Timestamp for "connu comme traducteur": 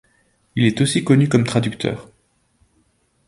1.03-2.09